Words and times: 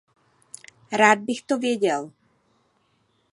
Rád 0.91 1.19
bych 1.19 1.41
to 1.41 1.59
věděl. 1.59 2.11